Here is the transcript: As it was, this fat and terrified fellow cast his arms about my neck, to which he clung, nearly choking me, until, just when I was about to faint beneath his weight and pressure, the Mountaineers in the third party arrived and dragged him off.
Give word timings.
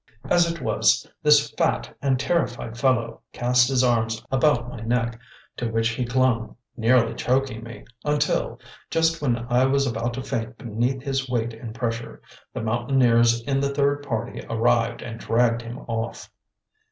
As 0.27 0.51
it 0.51 0.59
was, 0.63 1.07
this 1.21 1.51
fat 1.51 1.95
and 2.01 2.19
terrified 2.19 2.75
fellow 2.75 3.21
cast 3.33 3.69
his 3.69 3.83
arms 3.83 4.25
about 4.31 4.67
my 4.67 4.79
neck, 4.79 5.19
to 5.57 5.69
which 5.69 5.89
he 5.89 6.05
clung, 6.05 6.55
nearly 6.75 7.13
choking 7.13 7.63
me, 7.63 7.85
until, 8.03 8.59
just 8.89 9.21
when 9.21 9.37
I 9.37 9.65
was 9.65 9.85
about 9.85 10.15
to 10.15 10.23
faint 10.23 10.57
beneath 10.57 11.03
his 11.03 11.29
weight 11.29 11.53
and 11.53 11.75
pressure, 11.75 12.19
the 12.51 12.63
Mountaineers 12.63 13.43
in 13.43 13.59
the 13.59 13.75
third 13.75 14.01
party 14.01 14.43
arrived 14.49 15.03
and 15.03 15.19
dragged 15.19 15.61
him 15.61 15.77
off. 15.87 16.31